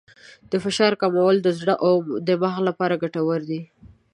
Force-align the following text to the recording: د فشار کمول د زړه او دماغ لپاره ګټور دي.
د 0.51 0.53
فشار 0.63 0.93
کمول 1.01 1.35
د 1.41 1.47
زړه 1.59 1.75
او 1.85 1.93
دماغ 2.27 2.55
لپاره 2.67 2.99
ګټور 3.03 3.39
دي. 3.49 3.61